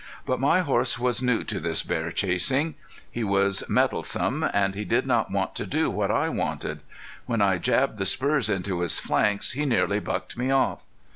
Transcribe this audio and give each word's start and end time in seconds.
But 0.25 0.39
my 0.39 0.61
horse 0.61 0.97
was 0.97 1.21
new 1.21 1.43
to 1.43 1.59
this 1.59 1.83
bear 1.83 2.11
chasing. 2.11 2.73
He 3.11 3.23
was 3.23 3.63
mettlesome, 3.69 4.43
and 4.51 4.73
he 4.73 4.83
did 4.83 5.05
not 5.05 5.29
want 5.29 5.53
to 5.57 5.65
do 5.67 5.91
what 5.91 6.09
I 6.09 6.27
wanted. 6.27 6.79
When 7.27 7.39
I 7.39 7.59
jabbed 7.59 7.99
the 7.99 8.07
spurs 8.07 8.49
into 8.49 8.79
his 8.79 8.97
flanks 8.97 9.51
he 9.51 9.63
nearly 9.63 9.99
bucked 9.99 10.35
me 10.35 10.49
off. 10.49 10.81